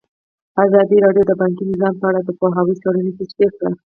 ازادي 0.63 0.97
راډیو 1.05 1.23
د 1.27 1.31
بانکي 1.41 1.63
نظام 1.73 1.95
په 1.99 2.05
اړه 2.09 2.19
د 2.23 2.29
پوهانو 2.39 2.73
څېړنې 2.81 3.11
تشریح 3.19 3.51
کړې. 3.59 3.73